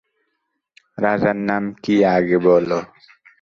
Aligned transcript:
রাজার 0.97 1.37
নাম 1.49 1.63
কী 1.83 1.95
আগে 2.15 2.37
বলো। 2.45 2.79